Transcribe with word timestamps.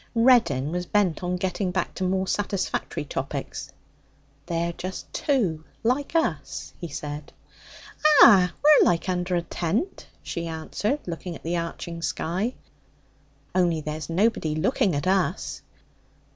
Reddin 0.15 0.71
was 0.71 0.87
bent 0.87 1.21
on 1.21 1.35
getting 1.35 1.69
back 1.69 1.93
to 1.93 2.03
more 2.03 2.25
satisfactory 2.27 3.05
topics. 3.05 3.71
'They're 4.47 4.73
just 4.73 5.13
two, 5.13 5.63
like 5.83 6.15
us,' 6.15 6.73
he 6.81 6.87
said. 6.87 7.31
'Ah! 8.23 8.51
We're 8.63 8.83
like 8.87 9.07
under 9.07 9.35
a 9.35 9.43
tent,' 9.43 10.07
she 10.23 10.47
answered, 10.47 11.01
looking 11.05 11.35
at 11.35 11.43
the 11.43 11.57
arching 11.57 12.01
sky. 12.01 12.55
'Only 13.53 13.79
there's 13.81 14.09
nobody 14.09 14.55
looking 14.55 14.95
at 14.95 15.05
us.' 15.05 15.61